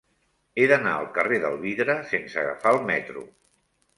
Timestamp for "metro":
2.91-3.27